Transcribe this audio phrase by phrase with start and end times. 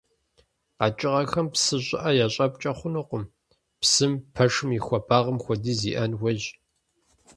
[0.77, 3.23] Къэкӏыгъэхэм псы щӏыӏэ ящӏэпкӏэ хъунукъым,
[3.81, 6.45] псым пэшым и хуэбагъым хуэдиз иӏэн хуейщ.